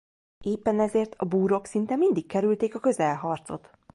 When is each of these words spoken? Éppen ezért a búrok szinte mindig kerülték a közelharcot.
Éppen 0.43 0.79
ezért 0.79 1.15
a 1.17 1.25
búrok 1.25 1.65
szinte 1.65 1.95
mindig 1.95 2.27
kerülték 2.27 2.75
a 2.75 2.79
közelharcot. 2.79 3.69